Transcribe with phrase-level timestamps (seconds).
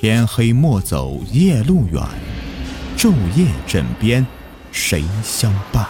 [0.00, 2.00] 天黑莫走夜路远，
[2.96, 4.24] 昼夜枕边
[4.70, 5.88] 谁相伴？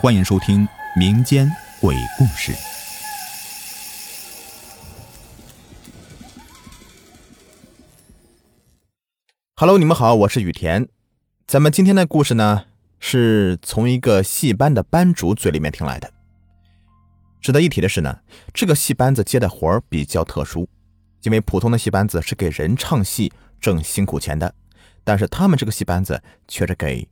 [0.00, 0.64] 欢迎收听
[0.96, 1.50] 民间
[1.80, 2.52] 鬼故事。
[9.56, 10.86] Hello，你们好，我是雨田。
[11.48, 12.66] 咱们今天的故事呢，
[13.00, 16.12] 是从一个戏班的班主嘴里面听来的。
[17.40, 18.20] 值得一提的是呢，
[18.52, 20.68] 这个戏班子接的活儿比较特殊，
[21.24, 24.54] 因为普通的戏班子是给人唱戏挣辛苦钱的，
[25.02, 27.06] 但是他们这个戏班子却是给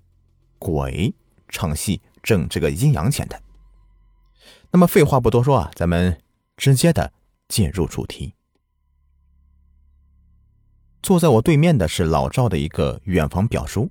[0.58, 1.12] 鬼
[1.48, 3.40] 唱戏挣这个阴阳钱的。
[4.70, 6.18] 那么废话不多说啊，咱们
[6.56, 7.12] 直接的
[7.48, 8.34] 进入主题。
[11.02, 13.90] 坐在我对面的是老赵的一个远房表叔，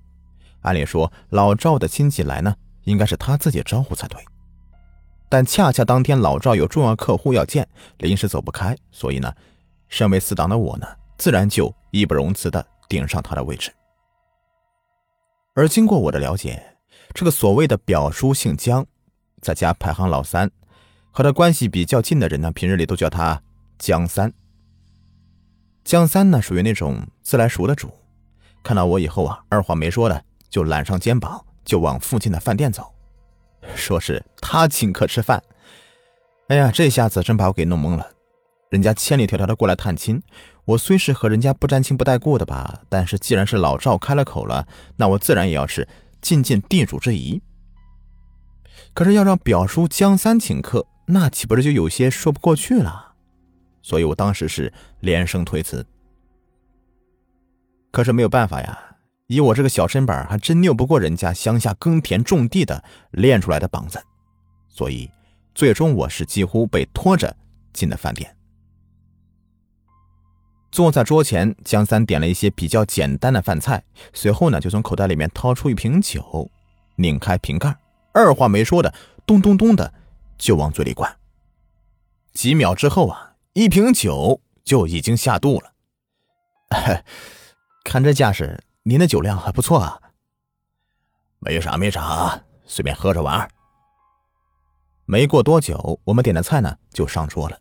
[0.61, 4.23] 按理说老赵的亲戚来呢，应该是他自己招呼才对。
[5.27, 9.33] 但恰恰当天老赵有重要客户要见，临时走不开，所以呢，
[9.91, 13.71] 身为死党的我呢，自然就义不容辞的顶上他的位置。
[15.53, 16.77] 而经过我的了解，
[17.13, 18.85] 这个所谓的表叔姓江，
[19.41, 20.49] 在家排行老三，
[21.11, 23.43] 和他关系比较近的人呢，平日里都叫他
[23.77, 24.33] 江三。
[25.83, 27.91] 江三呢，属于那种自来熟的主，
[28.63, 32.93] 看到我以后啊，二话没说的就揽上肩膀，就往附近的饭店走，
[33.75, 35.43] 说是他请客吃饭。
[36.47, 38.09] 哎呀，这下子真把我给弄懵了。
[38.71, 40.23] 人家千里迢迢的过来探亲，
[40.63, 45.85] 我虽是和人家不沾亲不带故的吧，但是既然是老赵开了口了，那我自然也要是
[46.21, 47.41] 尽尽地主之谊。
[48.93, 53.15] 可是要让表叔江三请客，那岂不是就有些说不过去了？
[53.81, 55.85] 所以我当时是连声推辞，
[57.91, 58.95] 可是没有办法呀，
[59.27, 64.01] 以我这个小身板，还真拗不过人家乡下耕田种地的练出来的膀子，
[64.69, 65.11] 所以
[65.53, 67.35] 最终我是几乎被拖着
[67.73, 68.33] 进了饭店。
[70.71, 76.49] 坐在桌前，江三点了一些比较简单的饭菜，随后呢，就从口袋里面掏出一瓶酒，
[76.95, 77.75] 拧开瓶盖，
[78.13, 78.93] 二话没说的，
[79.25, 79.93] 咚咚咚的
[80.37, 81.17] 就往嘴里灌。
[82.33, 83.27] 几秒之后啊。
[83.53, 85.73] 一瓶酒就已经下肚了，
[87.83, 89.99] 看这架势，您的酒量还不错啊。
[91.39, 93.45] 没啥没啥，随便喝着玩。
[95.03, 97.59] 没过多久，我们点的菜呢就上桌了。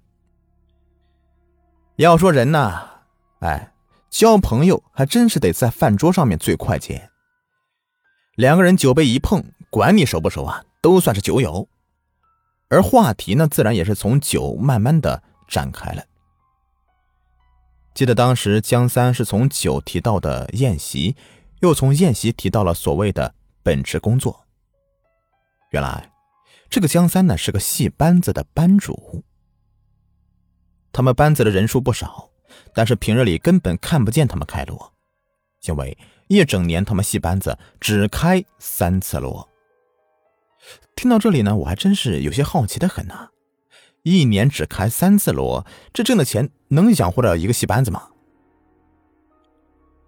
[1.97, 2.90] 要说人呐，
[3.41, 3.73] 哎，
[4.09, 7.11] 交朋友还真是得在饭桌上面最快捷。
[8.37, 11.69] 两个人酒杯一碰，管你熟不熟啊，都算是酒友。
[12.69, 15.23] 而话题呢，自然也是从酒慢慢的。
[15.51, 16.05] 展开了。
[17.93, 21.17] 记得当时江三是从酒提到的宴席，
[21.59, 23.35] 又从宴席提到了所谓的
[23.65, 24.47] 本职工作。
[25.71, 26.13] 原来，
[26.69, 29.25] 这个江三呢是个戏班子的班主。
[30.93, 32.30] 他们班子的人数不少，
[32.75, 34.93] 但是平日里根本看不见他们开锣，
[35.63, 35.97] 因为
[36.29, 39.49] 一整年他们戏班子只开三次锣。
[40.95, 43.31] 听到这里呢，我还真是有些好奇的很呐。
[44.03, 48.09] 一年只开三次锣，这挣的钱能养活了一个戏班子吗？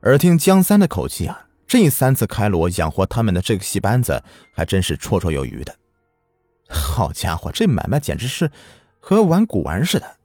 [0.00, 4.22] 而听江三的口气啊，这三次开锣养活他们的这个戏班子
[4.54, 5.76] 还真是绰绰有余的。
[6.69, 8.50] 好家伙，这买卖简直是
[8.98, 10.16] 和玩古玩似的，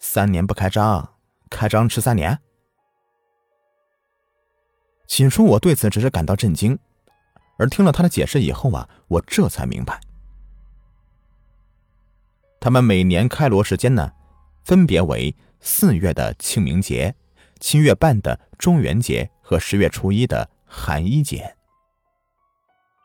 [0.00, 1.14] 三年不开张，
[1.50, 2.38] 开张吃三年。
[5.06, 6.78] 起初我对此只是感到震惊，
[7.58, 9.98] 而听了他的解释以后啊，我这才明白。
[12.60, 14.12] 他们每年开锣时间呢，
[14.64, 17.14] 分别为四月的清明节、
[17.58, 21.56] 七月半的中元节和十月初一的寒衣节。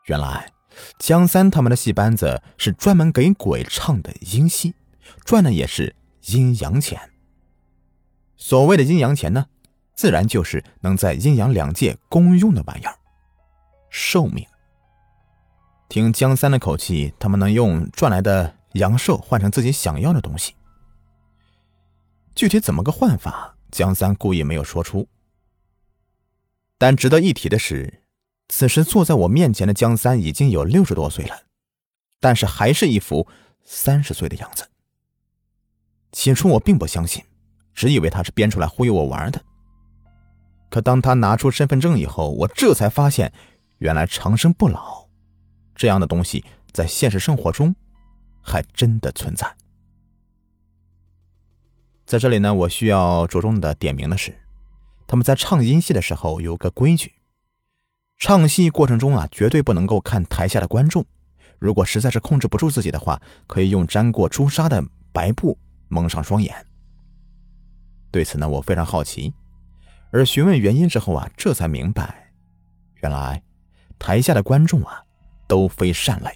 [0.06, 0.52] 原来
[0.98, 4.74] 江三他们的戏班子是专门给鬼唱的阴戏，
[5.24, 7.13] 赚的也是阴阳钱。
[8.44, 9.46] 所谓的阴阳钱呢，
[9.94, 12.94] 自然就是能在阴阳两界公用的玩意儿，
[13.88, 14.46] 寿命。
[15.88, 18.58] 听江三的口气，他们能用赚来的。
[18.72, 20.52] 阳寿换成自己想要的东西，
[22.34, 25.08] 具体怎么个换法，江三故意没有说出。
[26.76, 28.02] 但值得一提的是，
[28.48, 31.44] 此时坐在我面前的江三已经有六十多岁了，
[32.20, 33.26] 但是还是一副
[33.64, 34.68] 三十岁的样子。
[36.12, 37.24] 起初我并不相信，
[37.74, 39.42] 只以为他是编出来忽悠我玩的。
[40.70, 43.32] 可当他拿出身份证以后，我这才发现，
[43.78, 45.06] 原来长生不老
[45.74, 47.74] 这样的东西在现实生活中。
[48.46, 49.56] 还真的存在。
[52.04, 54.38] 在这里呢，我需要着重的点明的是，
[55.06, 57.14] 他们在唱音戏的时候有个规矩：
[58.18, 61.02] 唱戏过程中啊，绝对不能够看台下的观众。
[61.58, 65.56] 如果实在是控制不住自己的话，可以用沾过朱砂的白布
[65.88, 66.54] 蒙上双眼。
[68.14, 69.34] 对此呢，我非常好奇，
[70.12, 72.30] 而询问原因之后啊，这才明白，
[73.02, 73.42] 原来
[73.98, 75.02] 台下的观众啊，
[75.48, 76.30] 都非善类，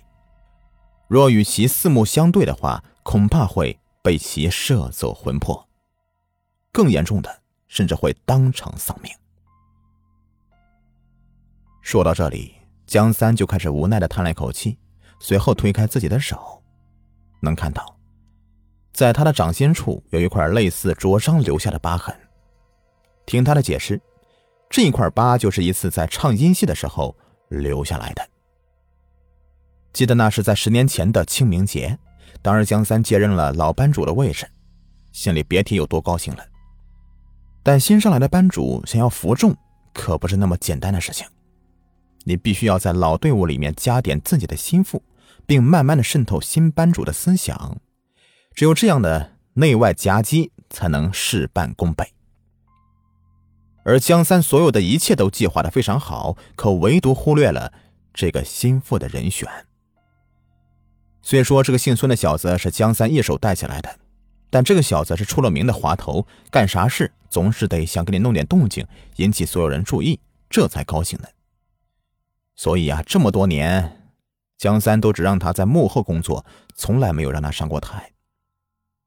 [1.07, 5.69] 若与其四目相对的话，恐怕会被其射走魂魄，
[6.73, 9.13] 更严重的，甚至会当场丧命。
[11.81, 12.57] 说到这里，
[12.89, 14.77] 江三就开始无奈的叹了一口气，
[15.21, 16.61] 随后推开自己的手，
[17.41, 17.98] 能看到，
[18.99, 22.13] 在他的掌心处有一块类似灼伤留下的疤痕。
[23.27, 24.01] 听他的解释，
[24.69, 27.17] 这一块疤就是一次在唱音戏的时候
[27.49, 28.29] 留下来的。
[29.93, 31.97] 记得那是在十年前的清明节，
[32.43, 34.45] 当时江三接任了老班主的位置，
[35.13, 36.45] 心里别提有多高兴了。
[37.63, 39.57] 但新上来的班主想要服众，
[39.95, 41.25] 可不是那么简单的事情。
[42.25, 45.01] 你必须要在老队伍里面加点自己的心腹，
[45.47, 47.81] 并慢慢的渗透新班主的思想，
[48.59, 52.13] 只有这样的内外夹击，才能事半功倍。
[53.85, 57.73] 而江三所有的一切都计划的非常好，可唯独忽略了
[58.13, 59.49] 这个心腹的人选。
[61.23, 63.97] 虽说这个姓孙的小子是江三一手带起来的，
[64.51, 68.85] 但这个小子是出了名的滑头，干啥事总是得想给你弄点动静，
[69.19, 70.19] 引起所有人注意，
[70.51, 71.29] 这才高兴呢。
[72.57, 74.11] 所以啊，这么多年，
[74.57, 76.45] 江三都只让他在幕后工作，
[76.75, 78.11] 从来没有让他上过台。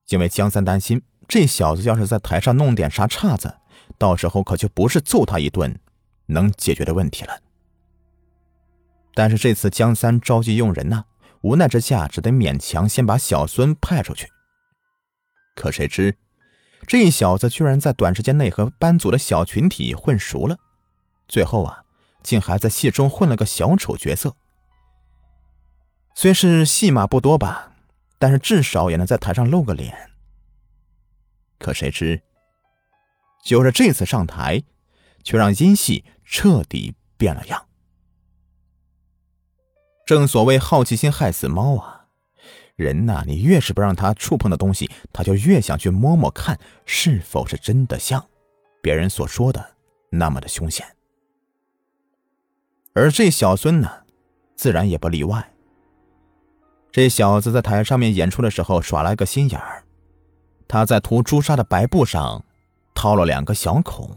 [0.10, 3.56] 因为江三担心，这小子要是在台上弄点啥岔子，
[3.98, 5.80] 到时候可就不是揍他一顿
[6.26, 7.40] 能解决的问题了。
[9.14, 11.06] 但是这次江三着急用人呐，
[11.42, 14.28] 无奈之下只得勉强先把小孙派出去。
[15.56, 16.18] 可谁知，
[16.88, 20.58] 这小子居然在短时间内和班组的小群体混熟了，
[21.28, 21.84] 最后啊。
[22.24, 24.36] 竟还在戏中混了个小丑角色，
[26.14, 27.71] 虽是戏码不多吧，
[28.22, 30.12] 但是至少也能在台上露个脸。
[31.58, 32.22] 可谁知，
[33.44, 34.62] 就是这次上台，
[35.24, 37.66] 却让音戏彻底变了样。
[40.06, 42.06] 正所谓好奇心害死猫啊，
[42.76, 48.24] 人呐，你越是不让他触碰的东西，他就越想去摸摸看，是否是真的像
[48.84, 49.78] 别人所说的
[50.12, 50.86] 那么的凶险。
[52.94, 54.04] 而这小孙呢，
[54.56, 55.52] 自然也不例外。
[56.92, 59.84] 这小子在台上面演出的时候耍了个心眼儿，
[60.68, 62.44] 他在涂朱砂的白布上
[62.94, 64.16] 掏了两个小孔。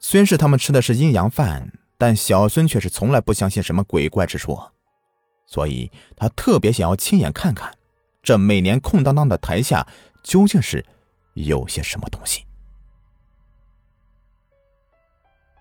[0.00, 4.72] 虽是他们吃的是阴阳饭，但小孙却是从来不相信什么鬼怪之说，
[5.46, 7.72] 所以他特别想要亲眼看看
[8.22, 9.86] 这每年空荡荡的台下
[10.24, 10.84] 究竟是
[11.34, 12.44] 有些什么东西。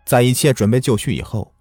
[0.03, 1.53] 在一切准备就绪以后，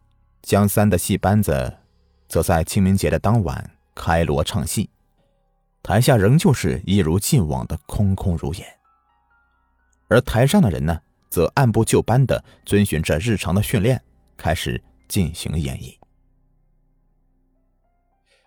[0.43, 1.79] 江三的戏班子
[2.28, 4.88] 则在清明节的当晚开锣唱戏，
[5.82, 8.64] 台下仍旧是一如既往的空空如也。
[10.08, 11.00] 而台上的人呢，
[11.30, 14.02] 则按部就班的遵循着日常的训练，
[14.36, 15.96] 开始进行演绎。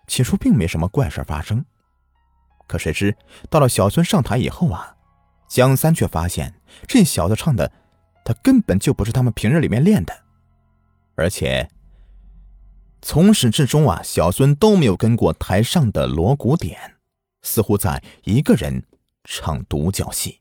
[0.06, 1.64] 起初并没什么怪事发生，
[2.66, 3.16] 可谁知
[3.50, 4.96] 到了小孙上台以后啊，
[5.48, 6.54] 江三却发现
[6.86, 7.70] 这小子唱的。
[8.24, 10.14] 他根本就不是他们平日里面练的，
[11.14, 11.66] 而且
[13.00, 16.96] 从始至终啊，小孙都没有跟过台上的锣鼓点，
[17.42, 18.84] 似乎在一个人
[19.24, 20.40] 唱独角戏，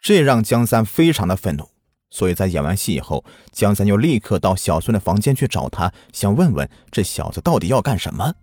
[0.00, 1.68] 这让江三非常的愤怒。
[2.10, 8.34] 所以在演完戏以后，江三又立刻到小孙的房间去找他，想问问这小子到底要干什么。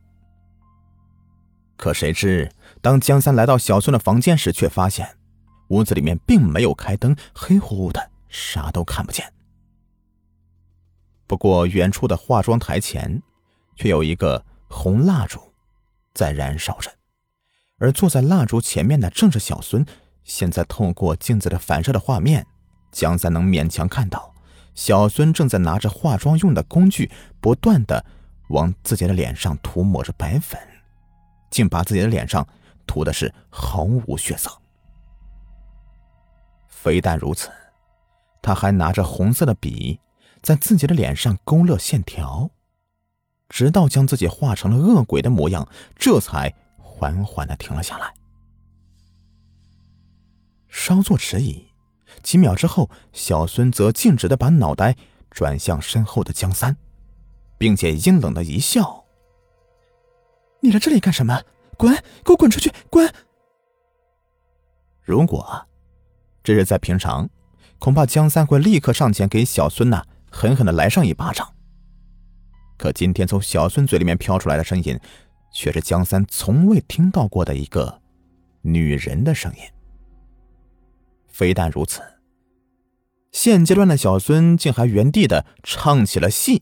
[1.75, 2.49] 可谁知，
[2.81, 5.17] 当江三来到小孙的房间时，却发现
[5.67, 8.11] 屋子里面并没有开灯，黑乎乎的。
[8.29, 9.36] 啥都看不见。
[11.27, 13.21] 不过，远处的化妆台前，
[13.75, 15.39] 却有一个红蜡烛
[16.13, 16.89] 在燃烧着，
[17.77, 19.85] 而坐在蜡烛前面的正是小孙。
[20.23, 22.47] 现在透过镜子的反射的画面，
[22.91, 24.33] 江三能勉强看到
[24.73, 28.05] 小孙正在拿着化妆用的工具，不断的
[28.49, 30.59] 往自己的脸上涂抹着白粉，
[31.49, 32.47] 竟把自己的脸上
[32.85, 34.49] 涂的是毫无血色。
[36.67, 37.49] 非但如此。
[38.41, 39.99] 他还拿着红色的笔，
[40.41, 42.49] 在自己的脸上勾勒线条，
[43.49, 48.13] 直到将自己画成了恶鬼的模样，这才缓缓的停了下来。
[50.67, 51.67] 稍作迟疑，
[52.21, 54.95] 几秒之后，小孙则径直的把脑袋
[55.29, 56.77] 转向身后的江三，
[57.57, 59.05] 并且阴冷的一笑
[60.61, 61.41] ：“你来这里干什么？
[61.77, 61.93] 滚！
[62.23, 62.71] 给我滚出去！
[62.89, 63.13] 滚！”
[65.01, 65.67] 如果
[66.43, 67.29] 这是在平常。
[67.79, 70.03] 恐怕江三会立刻上前给小孙呐
[70.37, 71.51] 狠狠的来上一巴掌。
[72.77, 74.99] 可今天从小孙嘴里面飘出来的声音，
[75.51, 78.03] 却是江三从未听到过的一个
[78.61, 79.61] 女人的声音。
[81.27, 82.03] 非但如此，
[83.31, 86.61] 现阶段的小孙竟还原地的唱起了戏。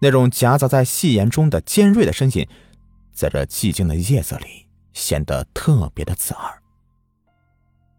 [0.00, 2.48] 那种夹杂在戏言中的尖锐的声音，
[3.12, 6.62] 在这寂静的夜色里显得特别的刺耳，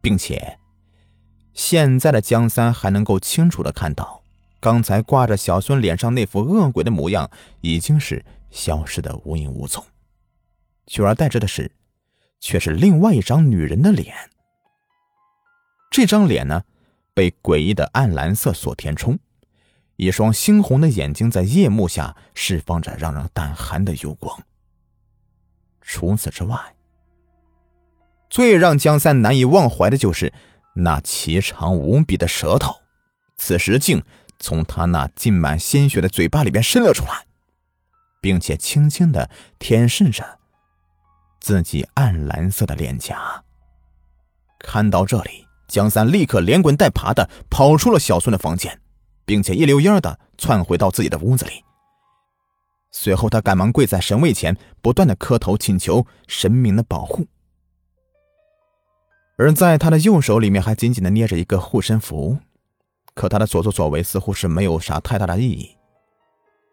[0.01, 0.57] 并且
[1.59, 4.23] 现在的江三还能够清楚的看到，
[4.61, 9.85] 刚才挂着小孙脸上那副恶鬼的模样已经是消失的无影无踪，
[10.87, 11.69] 取而代之的是，
[12.39, 14.15] 却是另外一张女人的脸。
[15.91, 16.63] 这张脸呢，
[17.13, 19.19] 被诡异的暗蓝色所填充。
[19.97, 24.41] 一双猩红的眼睛在夜幕下释放着让人胆寒的幽光。
[25.81, 26.57] 除此之外，
[28.29, 30.31] 最让江三难以忘怀的就是
[30.79, 32.75] 那奇长无比的舌头，
[33.37, 34.03] 此时竟
[34.39, 37.25] 从他那浸满鲜血的嘴巴里边伸了出来，
[38.21, 40.39] 并且轻轻的舔舐着
[41.39, 43.43] 自己暗蓝色的脸颊。
[44.59, 48.79] 看到这里，江三立刻连滚带爬的跑出了小孙的房间。
[49.29, 51.63] 并且一溜烟的窜回到自己的屋子里。
[52.91, 57.27] 随后，他赶忙跪在神位前，不断的磕头请求神明的保护。
[59.39, 62.37] 而在他的右手里面还紧紧的捏着一个护身符，
[63.13, 65.77] 可他的所作所为似乎是没有啥太大的意义。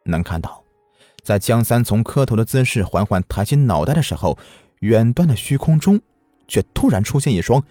[0.04, 0.64] 能看到，
[1.22, 4.36] 在江三从磕头的姿势缓缓抬起脑袋的时候，
[4.80, 6.00] 远端的虚空中
[6.48, 7.62] 却突然出现一双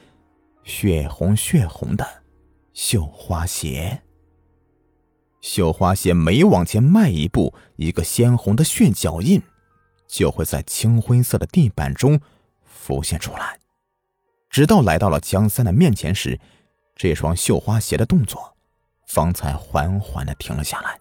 [0.64, 2.24] 血红血红的
[2.72, 4.02] 绣花鞋。
[5.42, 9.42] 绣花鞋每往前迈一步，一个鲜红的血脚印
[10.08, 12.18] 就会在青灰色的地板中
[12.64, 13.60] 浮现出来，
[14.56, 16.40] 直到来到了江三的面前时，
[16.96, 18.56] 这双绣花鞋的动作
[19.06, 20.98] 方才缓缓的停了下来。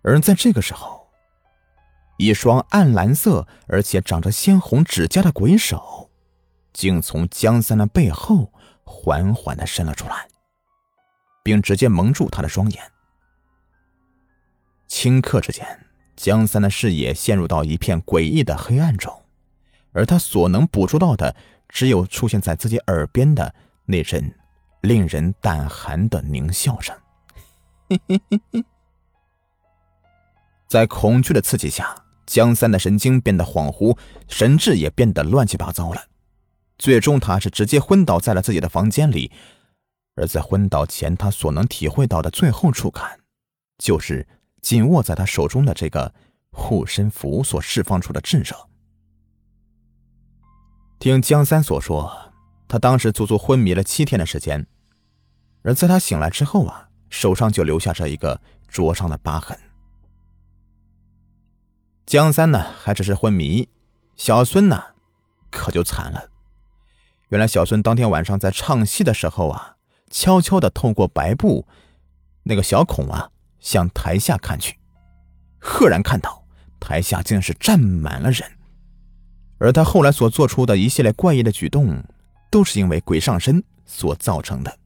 [0.00, 1.10] 而在这个时候，
[2.16, 6.08] 一双暗蓝色而且长着鲜红指甲的鬼手，
[6.72, 8.50] 竟从江三的背后
[8.82, 10.26] 缓缓的伸了出来。
[11.42, 12.82] 并直接蒙住他的双眼。
[14.88, 15.86] 顷刻之间，
[16.16, 19.25] 江三的视野陷入到一片诡异的黑暗中，
[19.96, 21.34] 而他所能捕捉到的，
[21.70, 23.54] 只有出现在自己耳边的
[23.86, 24.30] 那阵
[24.82, 26.94] 令人胆寒的狞笑声。
[30.68, 33.96] 在恐惧的刺激下，江三的神经变得恍惚，
[34.28, 36.04] 神智也变得乱七八糟了。
[36.76, 39.32] 最终，他是直接昏倒在了自己的房间里。
[40.16, 43.18] 而在昏倒前，他所能体会到的最后触感，
[43.78, 44.28] 就是
[44.60, 46.12] 紧握在他手中的这个
[46.50, 48.54] 护身符所释放出的炙热。
[50.98, 52.32] 听江三所说，
[52.66, 54.66] 他当时足足昏迷了七天的时间，
[55.62, 59.58] 而在他醒来之后啊，手上就留下这一个灼伤的疤痕。
[62.06, 63.68] 江三呢，还只是昏迷，
[64.16, 64.82] 小孙呢，
[65.50, 66.30] 可就惨了。
[67.28, 69.72] 原来小孙当天晚上在唱戏的时候啊。
[70.08, 71.66] 悄悄的透过白布
[72.44, 74.78] 那个小孔啊，向台下看去，
[75.58, 76.44] 赫然看到
[76.78, 78.48] 台下竟是站满了人，
[79.58, 82.02] 而他后来所做出的一系列怪异的举动，
[82.50, 84.78] 都是因为鬼上身所造成的。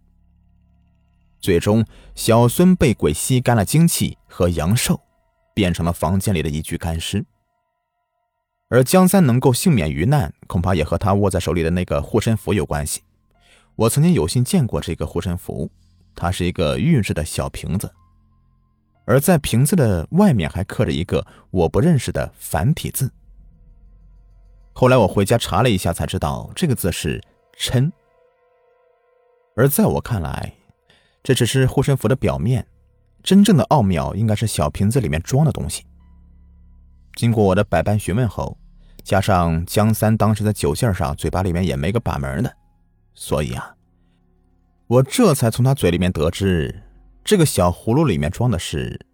[1.40, 1.84] 最终，
[2.14, 5.00] 小孙被鬼吸干了精气和阳寿，
[5.54, 7.24] 变成了房间里的一具干尸。
[8.68, 13.02] 而江三能够幸免于难，恐怕也和他握在手里的那个护身符有关系。
[13.74, 15.68] 我曾经有幸见过这个护身符，
[16.14, 17.90] 它是一个玉制的小瓶子，
[19.06, 23.10] 而在瓶子的外面还刻着一个我不认识的繁体字。
[24.80, 27.22] 后来我回家查了一下，才知道这个字是
[27.52, 27.92] “琛”。
[29.54, 30.54] 而在我看来，
[31.22, 32.66] 这只是护身符的表面，
[33.22, 35.84] 真正的奥妙应该是小瓶子里面装的东西。
[37.14, 38.56] 经过我的百般询问后，
[39.04, 42.50] 加上江三当时在酒劲上，嘴巴里面也没个把门的。
[43.12, 43.76] 所以啊，
[44.86, 46.84] 我这才从他嘴里面得知，
[47.22, 49.04] 这个小葫芦里面装的是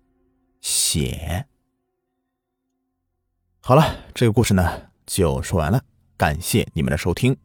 [0.60, 1.44] 血。
[3.58, 5.82] 好了，这个故事呢就说完了，
[6.16, 7.36] 感谢你们的收听。